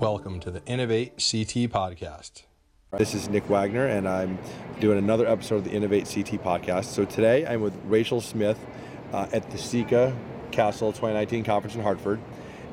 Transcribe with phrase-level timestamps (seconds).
[0.00, 2.44] Welcome to the Innovate CT podcast.
[2.96, 4.38] This is Nick Wagner, and I'm
[4.80, 6.86] doing another episode of the Innovate CT podcast.
[6.86, 8.58] So today I'm with Rachel Smith
[9.12, 10.16] uh, at the CECA
[10.52, 12.18] CASL 2019 conference in Hartford.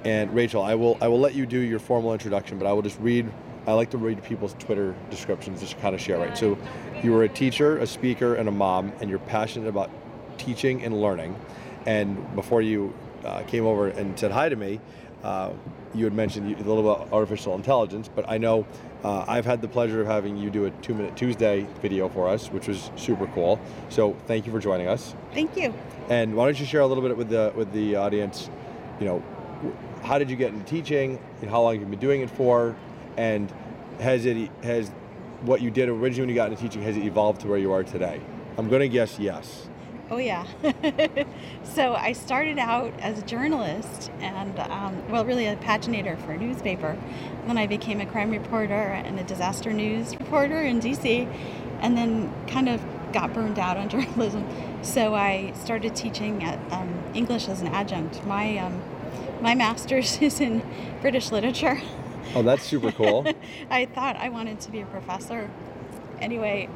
[0.06, 2.82] And Rachel, I will I will let you do your formal introduction, but I will
[2.82, 3.30] just read.
[3.66, 6.20] I like to read people's Twitter descriptions just to kind of share.
[6.20, 6.38] Right.
[6.38, 6.58] So
[7.04, 9.90] you were a teacher, a speaker, and a mom, and you're passionate about
[10.38, 11.36] teaching and learning.
[11.88, 12.94] And before you
[13.24, 14.80] uh, came over and said hi to me,
[15.24, 15.54] uh,
[15.96, 18.68] you had mentioned a little about artificial intelligence, but I know
[19.04, 22.28] uh, I've had the pleasure of having you do a two minute Tuesday video for
[22.28, 23.60] us, which was super cool.
[23.90, 25.16] So thank you for joining us.
[25.34, 25.74] Thank you.
[26.10, 28.50] And why don't you share a little bit with the with the audience?
[29.00, 29.24] You know,
[30.04, 31.20] how did you get into teaching?
[31.50, 32.76] How long have you been doing it for?
[33.16, 33.52] And
[34.00, 34.90] has it has
[35.42, 37.72] what you did originally when you got into teaching has it evolved to where you
[37.72, 38.20] are today?
[38.58, 39.70] I'm going to guess yes.
[40.10, 40.48] Oh, yeah.
[41.64, 46.38] so I started out as a journalist and, um, well, really a paginator for a
[46.38, 46.98] newspaper.
[47.46, 51.28] then I became a crime reporter and a disaster news reporter in DC,
[51.82, 54.46] and then kind of got burned out on journalism.
[54.82, 58.26] So I started teaching at um, English as an adjunct.
[58.26, 58.82] My um,
[59.42, 60.64] my master's is in
[61.02, 61.82] British literature.
[62.36, 63.26] Oh, that's super cool.
[63.70, 65.50] I thought I wanted to be a professor.
[66.20, 66.68] Anyway,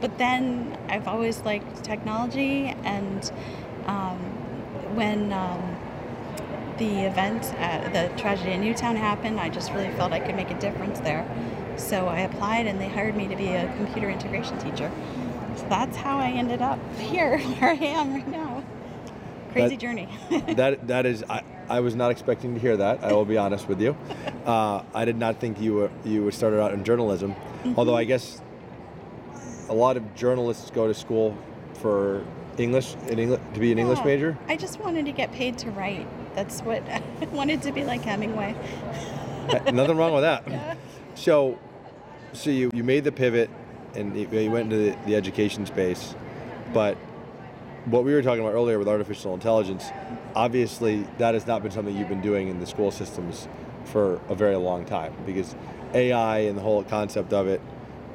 [0.00, 3.30] but then I've always liked technology, and
[3.86, 4.18] um,
[4.94, 5.76] when um,
[6.78, 10.50] the event at the tragedy in Newtown happened, I just really felt I could make
[10.50, 11.26] a difference there.
[11.76, 14.90] So I applied, and they hired me to be a computer integration teacher.
[15.56, 18.62] So that's how I ended up here, where I am right now.
[19.52, 20.08] Crazy That- journey.
[20.48, 23.02] that that is I, I was not expecting to hear that.
[23.02, 23.96] I will be honest with you.
[24.46, 27.34] Uh, I did not think you were you started out in journalism,
[27.76, 28.40] although I guess
[29.68, 31.36] a lot of journalists go to school
[31.74, 32.24] for
[32.58, 34.36] English in English to be an English major.
[34.48, 36.06] I just wanted to get paid to write.
[36.34, 38.54] That's what I wanted to be like Hemingway.
[39.48, 40.76] Uh, nothing wrong with that.
[41.16, 41.58] So,
[42.34, 43.48] so you, you made the pivot
[43.94, 46.14] and you, you went into the, the education space,
[46.74, 46.98] but
[47.86, 49.86] what we were talking about earlier with artificial intelligence,
[50.34, 53.48] obviously that has not been something you've been doing in the school systems
[53.84, 55.54] for a very long time because
[55.94, 57.62] AI and the whole concept of it,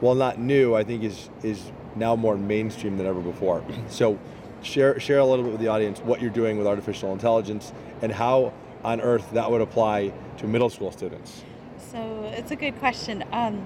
[0.01, 3.63] while not new, I think is is now more mainstream than ever before.
[3.89, 4.19] So,
[4.61, 8.11] share share a little bit with the audience what you're doing with artificial intelligence and
[8.11, 8.53] how
[8.83, 11.43] on earth that would apply to middle school students.
[11.91, 13.23] So it's a good question.
[13.31, 13.65] Um,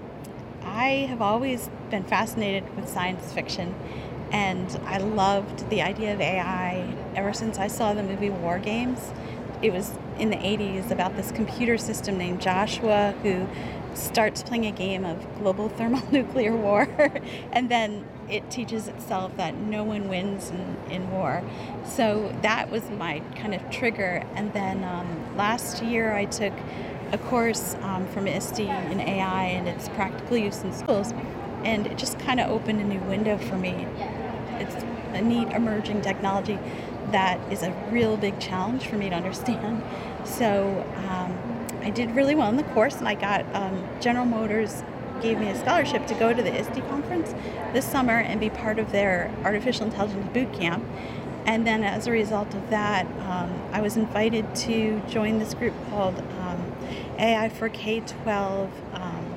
[0.63, 3.75] I have always been fascinated with science fiction,
[4.31, 8.99] and I loved the idea of AI ever since I saw the movie War Games.
[9.61, 13.47] It was in the 80s about this computer system named Joshua who
[13.95, 16.87] starts playing a game of global thermonuclear war,
[17.51, 21.43] and then it teaches itself that no one wins in, in war.
[21.85, 24.23] So that was my kind of trigger.
[24.33, 26.53] And then um, last year I took
[27.11, 31.13] a course um, from ISTE in AI and its practical use in schools,
[31.63, 33.87] and it just kind of opened a new window for me.
[34.59, 34.75] It's
[35.13, 36.59] a neat emerging technology
[37.11, 39.83] that is a real big challenge for me to understand.
[40.25, 41.37] So um,
[41.85, 44.83] I did really well in the course, and I got um, General Motors
[45.21, 47.35] gave me a scholarship to go to the ISTE conference
[47.73, 50.83] this summer and be part of their artificial intelligence boot camp.
[51.45, 55.75] And then, as a result of that, um, I was invited to join this group
[55.91, 56.75] called um,
[57.19, 58.71] AI for K 12.
[58.93, 59.35] Um,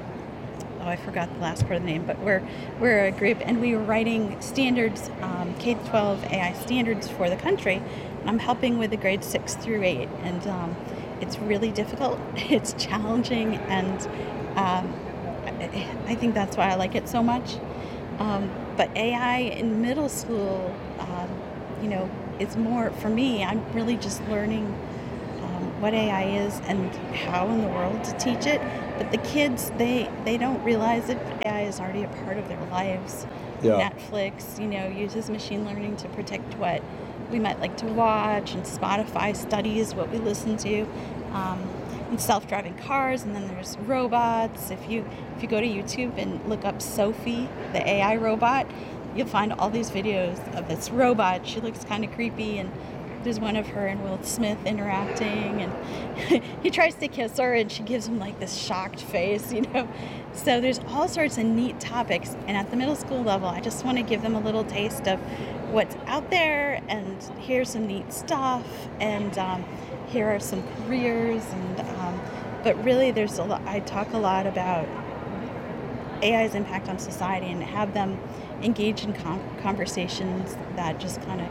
[0.81, 2.43] oh, I forgot the last part of the name, but we're,
[2.81, 7.37] we're a group and we were writing standards, um, K 12 AI standards for the
[7.37, 7.83] country.
[8.25, 10.09] I'm helping with the grades 6 through 8.
[10.23, 10.77] And um,
[11.21, 14.01] it's really difficult, it's challenging, and
[14.57, 14.95] um,
[16.07, 17.57] I, think that's why I like it so much.
[18.19, 21.29] Um, but AI in middle school, um,
[21.83, 22.09] you know,
[22.39, 23.45] it's more for me.
[23.45, 24.67] I'm really just learning
[25.43, 28.61] um, what AI is and how in the world to teach it.
[28.97, 31.19] But the kids, they they don't realize it.
[31.25, 33.27] But AI is already a part of their lives.
[33.63, 33.91] Yeah.
[33.91, 36.83] Netflix, you know, uses machine learning to predict what
[37.31, 40.83] we might like to watch, and Spotify studies what we listen to.
[41.33, 41.69] Um,
[42.09, 44.71] and self-driving cars, and then there's robots.
[44.71, 45.05] If you
[45.37, 48.67] if you go to YouTube and look up Sophia, the AI robot,
[49.15, 51.47] you'll find all these videos of this robot.
[51.47, 52.73] She looks kind of creepy, and
[53.25, 57.71] there's one of her and Will Smith interacting, and he tries to kiss her, and
[57.71, 59.89] she gives him like this shocked face, you know.
[60.33, 63.85] So there's all sorts of neat topics, and at the middle school level, I just
[63.85, 65.21] want to give them a little taste of
[65.71, 68.67] what's out there, and here's some neat stuff,
[69.01, 69.65] and um,
[70.09, 72.21] here are some careers, and um,
[72.65, 73.63] but really, there's a lot.
[73.67, 74.87] I talk a lot about
[76.23, 78.19] AI's impact on society and have them
[78.63, 81.49] engage in con- conversations that just kind of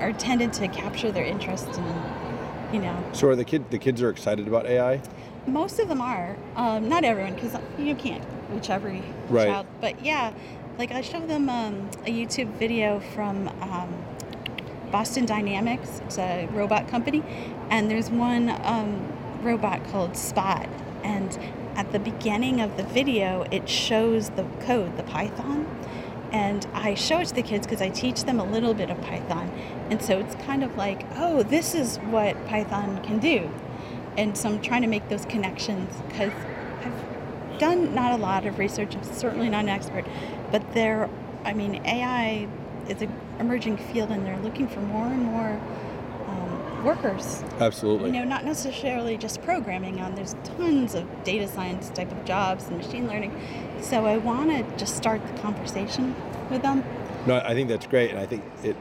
[0.00, 4.00] are tended to capture their interest and you know So are the kid the kids
[4.00, 5.02] are excited about AI?
[5.48, 9.48] most of them are um, not everyone because you can't reach every Right.
[9.48, 10.32] child but yeah
[10.78, 13.92] like i show them um, a youtube video from um,
[14.90, 16.00] boston dynamics.
[16.04, 17.22] It's a robot company.
[17.70, 20.68] And there's one um, robot called spot.
[21.04, 21.38] And
[21.76, 25.66] at the beginning of the video it shows the code the python.
[26.32, 29.00] And I show it to the kids because I teach them a little bit of
[29.00, 29.48] Python.
[29.88, 33.50] And so it's kind of like, oh, this is what Python can do.
[34.18, 36.34] And so I'm trying to make those connections because
[36.84, 40.04] I've done not a lot of research, I'm certainly not an expert,
[40.50, 41.08] but there,
[41.44, 42.48] I mean, AI
[42.88, 45.60] is an emerging field and they're looking for more and more
[46.26, 48.06] um, workers Absolutely.
[48.10, 50.14] you know, not necessarily just programming on.
[50.14, 53.38] There's tons of data science type of jobs and machine learning.
[53.80, 56.14] So I want to just start the conversation
[56.50, 56.82] with them.
[57.26, 58.76] No, I think that's great, and I think it.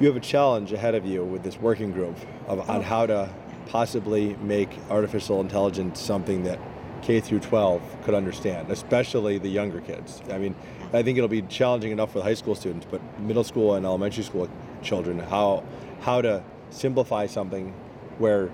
[0.00, 2.16] You have a challenge ahead of you with this working group
[2.46, 2.82] of, on Oh.
[2.82, 3.28] how to
[3.66, 6.58] possibly make artificial intelligence something that
[7.02, 10.22] K through 12 could understand, especially the younger kids.
[10.30, 10.54] I mean,
[10.92, 13.86] I think it'll be challenging enough for the high school students, but middle school and
[13.86, 14.48] elementary school
[14.82, 15.62] children, how
[16.00, 17.72] how to simplify something
[18.18, 18.50] where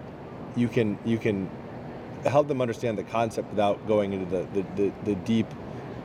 [0.57, 1.51] you can you can
[2.25, 5.47] help them understand the concept without going into the the, the, the deep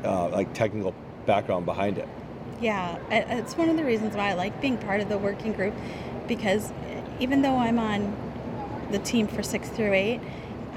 [0.04, 0.94] uh, like technical
[1.26, 2.08] background behind it.
[2.62, 5.74] Yeah, it's one of the reasons why I like being part of the working group
[6.28, 6.72] because
[7.20, 8.16] even though I'm on
[8.92, 10.22] the team for six through eight,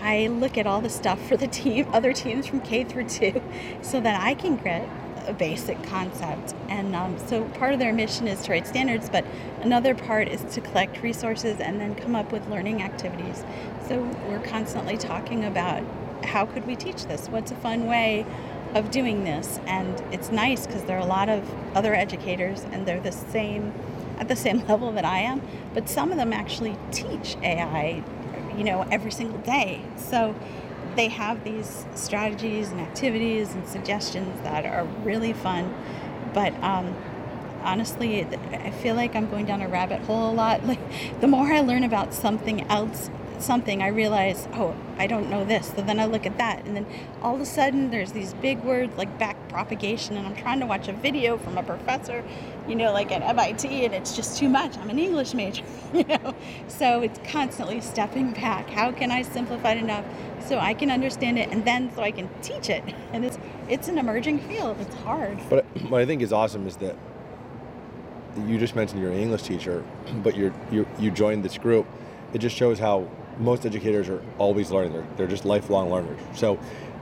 [0.04, 3.42] I look at all the stuff for the team, other teams from K through two,
[3.80, 4.86] so that I can get
[5.26, 6.54] a basic concept.
[6.68, 9.24] And um, so part of their mission is to write standards, but
[9.62, 13.42] another part is to collect resources and then come up with learning activities.
[13.88, 15.82] So we're constantly talking about
[16.22, 17.28] how could we teach this?
[17.28, 18.26] What's a fun way
[18.74, 19.58] of doing this?
[19.66, 23.72] And it's nice because there are a lot of other educators and they're the same
[24.18, 25.40] at the same level that I am,
[25.72, 28.02] but some of them actually teach AI,
[28.56, 29.82] you know, every single day.
[29.96, 30.34] So
[30.96, 35.74] they have these strategies and activities and suggestions that are really fun.
[36.32, 36.96] But um,
[37.62, 40.62] honestly, I feel like I'm going down a rabbit hole a lot.
[40.74, 43.10] Like the more I learn about something else,
[43.42, 45.68] something I realize, oh, I don't know this.
[45.68, 46.86] So then I look at that, and then
[47.22, 50.66] all of a sudden there's these big words like back propagation, and I'm trying to
[50.66, 52.24] watch a video from a professor,
[52.68, 54.76] you know, like at MIT, and it's just too much.
[54.78, 55.64] I'm an English major,
[55.94, 56.34] you know,
[56.68, 58.68] so it's constantly stepping back.
[58.70, 60.04] How can I simplify it enough
[60.46, 62.84] so I can understand it, and then so I can teach it?
[63.12, 63.38] And it's
[63.68, 64.76] it's an emerging field.
[64.80, 65.38] It's hard.
[65.48, 66.96] But what I think is awesome is that
[68.46, 69.84] you just mentioned you're an English teacher,
[70.22, 71.86] but you're, you you joined this group.
[72.32, 73.08] It just shows how
[73.38, 74.92] most educators are always learning.
[74.92, 76.20] They're, they're just lifelong learners.
[76.34, 76.58] So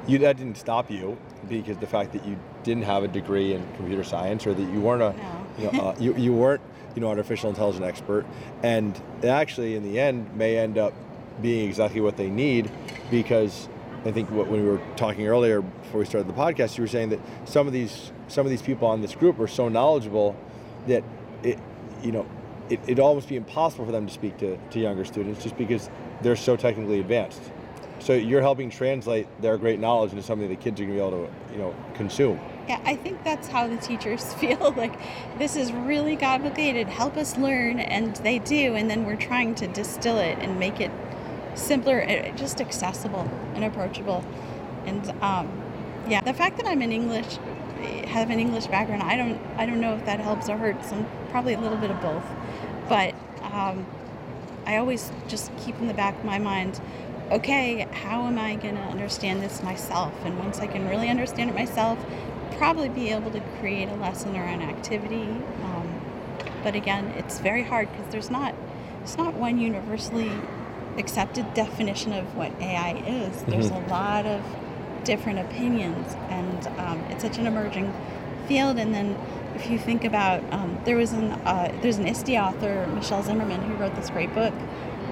[0.06, 1.16] you that didn't stop you
[1.48, 4.80] because the fact that you didn't have a degree in computer science or that you
[4.80, 5.46] weren't a No.
[5.58, 6.60] you, know, uh, you, you weren't
[6.94, 8.26] you know artificial intelligence expert
[8.62, 10.92] and actually in the end may end up
[11.40, 12.70] being exactly what they need
[13.10, 13.68] because
[14.04, 16.88] I think what, when we were talking earlier before we started the podcast, you were
[16.88, 20.36] saying that some of these some of these people on this group are so knowledgeable
[20.88, 21.04] that
[21.42, 21.58] it
[22.02, 22.26] you know
[22.68, 25.90] it, it'd almost be impossible for them to speak to, to younger students just because
[26.22, 27.42] they're so technically advanced.
[28.00, 31.08] So you're helping translate their great knowledge into something the kids are going to be
[31.08, 32.40] able to you know consume.
[32.68, 34.94] Yeah, I think that's how the teachers feel like
[35.38, 36.88] this is really complicated.
[36.88, 38.74] Help us learn, and they do.
[38.74, 40.90] And then we're trying to distill it and make it
[41.54, 44.24] simpler, uh, just accessible and approachable.
[44.86, 45.50] And um,
[46.08, 47.36] yeah, the fact that I'm in English,
[48.06, 50.88] have an English background, I don't, I don't know if that helps or hurts.
[50.88, 52.24] Some probably a little bit of both,
[52.88, 53.86] but um,
[54.66, 56.80] I always just keep in the back of my mind.
[57.30, 60.12] Okay, how am I going to understand this myself?
[60.24, 61.98] And once I can really understand it myself,
[62.58, 65.22] probably be able to create a lesson or an activity.
[65.62, 66.00] Um,
[66.62, 68.54] but again, it's very hard because there's not
[69.02, 70.30] it's not one universally
[70.96, 73.42] accepted definition of what AI is.
[73.44, 74.40] There's a lot of
[75.04, 77.92] different opinions, and um, it's such an emerging
[78.46, 78.78] field.
[78.78, 79.16] And then
[79.54, 83.62] if you think about, um, there was an uh, there's an ISTE author, Michelle Zimmerman,
[83.62, 84.54] who wrote this great book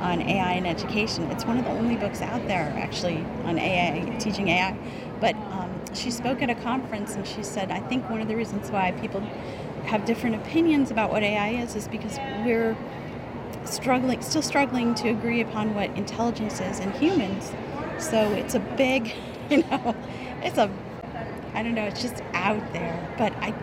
[0.01, 1.31] on AI and education.
[1.31, 4.77] It's one of the only books out there actually on AI, teaching AI.
[5.21, 8.37] But um, she spoke at a conference and she said, I think one of the
[8.37, 9.21] reasons why people
[9.85, 12.77] have different opinions about what AI is is because we're
[13.65, 17.53] struggling, still struggling to agree upon what intelligence is in humans.
[17.99, 19.13] So it's a big,
[19.51, 19.95] you know,
[20.43, 20.71] it's a,
[21.55, 23.15] I don't know, it's just out there.
[23.19, 23.55] But I,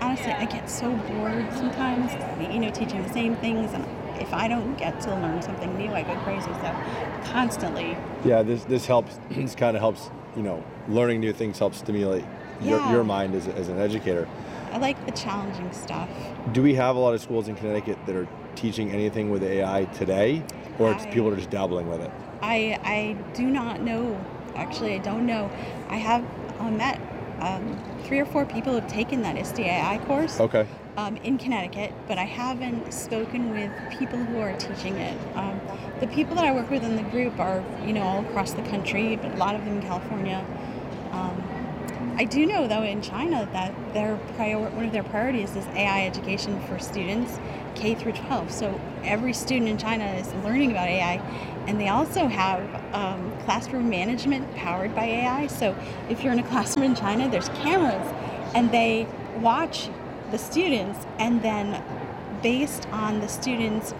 [0.00, 2.12] honestly, I get so bored sometimes,
[2.52, 3.72] you know, teaching the same things.
[3.72, 3.84] And
[4.20, 6.50] if I don't get to learn something new, I go crazy.
[6.52, 9.18] So constantly, Yeah, this this helps.
[9.30, 10.10] This kind of helps.
[10.36, 12.24] You know, learning new things helps stimulate
[12.62, 12.92] your, Yeah.
[12.92, 14.28] your mind as, as an educator.
[14.70, 16.08] I like the challenging stuff.
[16.52, 19.86] Do we have a lot of schools in Connecticut that are teaching anything with AI
[19.86, 20.44] today,
[20.78, 22.10] or it's I- people are just dabbling with it?
[22.42, 24.16] I I do not know.
[24.54, 25.50] Actually, I don't know.
[25.88, 26.24] I have
[26.60, 27.00] uh, met
[27.40, 30.66] um, three or four people have taken that ISTE AI course Okay.
[30.96, 35.16] um, in Connecticut, but I haven't spoken with people who are teaching it.
[35.36, 35.60] Um,
[36.00, 38.62] the people that I work with in the group are, you know, all across the
[38.62, 40.44] country, but a lot of them in California.
[41.12, 41.42] Um,
[42.16, 46.06] I do know, though, in China that their prior one of their priorities is AI
[46.06, 47.38] education for students
[47.74, 48.50] K through 12.
[48.50, 51.14] So every student in China is learning about AI,
[51.66, 52.62] and they also have
[52.94, 55.46] um, classroom management powered by AI.
[55.46, 55.76] So
[56.08, 58.12] if you're in a classroom in China, there's cameras,
[58.54, 59.06] and they
[59.38, 59.88] watch
[60.30, 61.82] the students, and then
[62.42, 63.94] based on the students'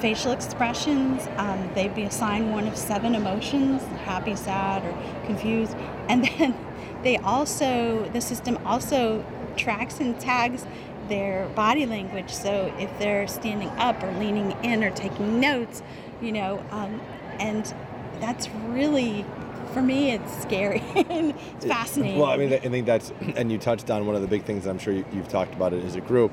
[0.00, 5.76] facial expressions, um, they'd be assigned one of seven emotions happy, sad, or confused.
[6.08, 6.56] And then
[7.02, 9.24] they also, the system also
[9.56, 10.66] tracks and tags
[11.08, 12.30] their body language.
[12.30, 15.82] So if they're standing up or leaning in or taking notes,
[16.20, 17.00] you know, um,
[17.38, 17.72] and
[18.20, 19.24] that's really,
[19.72, 22.18] for me, it's scary and it's fascinating.
[22.18, 24.66] Well, I mean, I think that's, and you touched on one of the big things
[24.66, 26.32] I'm sure you, you've talked about it as a group,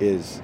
[0.00, 0.40] is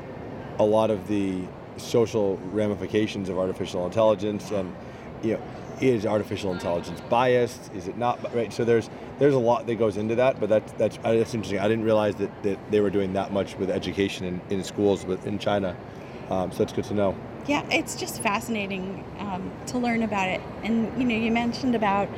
[0.59, 1.43] a lot of the
[1.77, 4.75] social ramifications of artificial intelligence, and
[5.23, 5.43] you know,
[5.83, 7.73] is artificial intelligence biased?
[7.75, 8.35] Is it not?
[8.35, 8.53] Right.
[8.53, 11.59] So there's there's a lot that goes into that, but that's that's uh, that's interesting.
[11.59, 15.05] I didn't realize that, that they were doing that much with education in, in schools
[15.05, 15.77] in China.
[16.31, 17.17] Um, so that's good to know.
[17.47, 20.41] yeah, it's just fascinating um, to learn about it.
[20.63, 22.09] And you know, you mentioned about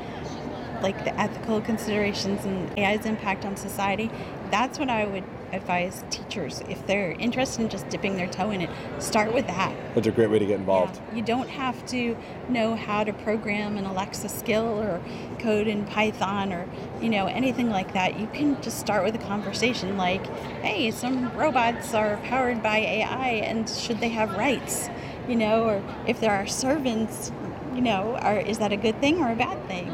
[0.83, 4.11] like the ethical considerations and AI's impact on society.
[4.50, 8.60] That's what I would advise teachers if they're interested in just dipping their toe in
[8.62, 8.70] it.
[8.98, 9.74] Start with that.
[9.94, 11.00] That's a great way to get involved.
[11.08, 11.16] Yeah.
[11.16, 12.16] You don't have to
[12.48, 15.00] know how to program an Alexa skill or
[15.38, 16.66] code in Python or
[17.00, 18.18] you know anything like that.
[18.18, 20.26] You can just start with a conversation like,
[20.62, 24.88] "Hey, some robots are powered by AI, and should they have rights?"
[25.28, 27.32] You know, or if there are servants,
[27.74, 29.88] you know, are is that a good thing or a bad thing?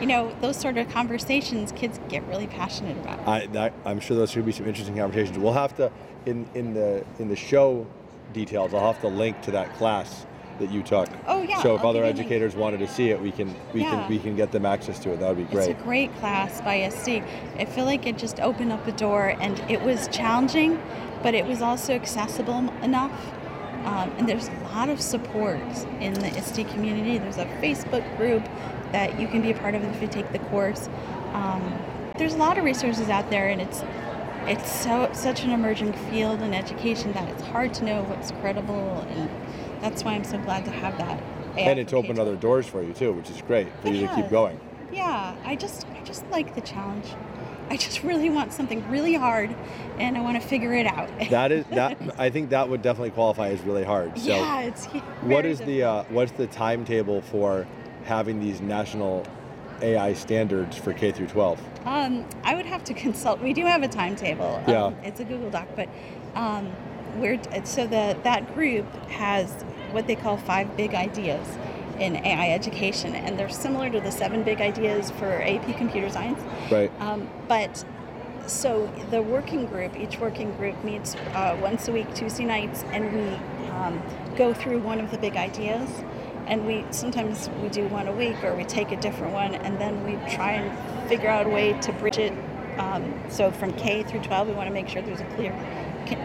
[0.00, 3.26] You know, those sort of conversations kids get really passionate about.
[3.26, 5.38] I, I'm sure those should be some interesting conversations.
[5.38, 5.90] We'll have to
[6.26, 7.86] in in the in the show
[8.32, 8.74] details.
[8.74, 10.26] I'll have to link to that class
[10.58, 11.08] that you took.
[11.26, 13.90] Oh, yeah, So if I'll other educators wanted to see it, we can we Yeah.
[13.90, 15.20] can we can get them access to it.
[15.20, 15.70] That would be great.
[15.70, 17.22] It's a great class by ISTE.
[17.58, 20.80] I feel like it just opened up a door and it was challenging,
[21.22, 23.12] but it was also accessible enough.
[23.84, 25.60] Um, and there's a lot of support
[26.00, 27.18] in the ISTE community.
[27.18, 28.42] There's a Facebook group
[28.92, 30.88] that you can be a part of if you take the course.
[31.32, 31.78] Um,
[32.16, 33.82] there's a lot of resources out there, and it's
[34.46, 39.06] it's so such an emerging field in education that it's hard to know what's credible,
[39.10, 39.30] and
[39.80, 41.22] that's why I'm so glad to have that.
[41.56, 42.20] And it's opened K-12.
[42.20, 44.60] other doors for you too, which is great for you to keep going.
[44.92, 47.06] Yeah, I just I just like the challenge.
[47.70, 49.54] I just really want something really hard
[49.98, 51.10] and I want to figure it out.
[51.30, 54.18] That is that I think that would definitely qualify as really hard.
[54.18, 54.86] So yeah, it's
[55.22, 57.66] what is the uh, what's the timetable for
[58.08, 59.24] having these national
[59.82, 61.60] AI standards for K through 12?
[61.84, 63.40] Um, I would have to consult.
[63.40, 64.62] We do have a timetable.
[64.66, 64.84] Yeah.
[64.84, 65.88] Um, it's a Google Doc, but
[66.34, 66.72] um,
[67.18, 69.52] we're so the that group has
[69.92, 71.46] what they call five big ideas
[72.00, 76.40] in AI education, and they're similar to the seven big ideas for AP Computer Science.
[76.70, 76.90] Right.
[77.00, 77.84] Um, but
[78.46, 83.12] so the working group, each working group meets uh, once a week, Tuesday nights, and
[83.12, 84.02] we um,
[84.36, 85.90] go through one of the big ideas.
[86.48, 89.78] And we sometimes we do one a week, or we take a different one, and
[89.78, 92.32] then we try and figure out a way to bridge it.
[92.78, 95.52] Um, so from K through 12, we want to make sure there's a clear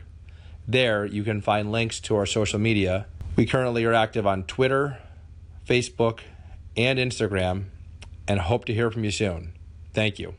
[0.66, 3.06] There, you can find links to our social media.
[3.36, 4.98] We currently are active on Twitter,
[5.68, 6.20] Facebook,
[6.78, 7.66] and Instagram,
[8.28, 9.54] and hope to hear from you soon.
[9.94, 10.36] Thank you.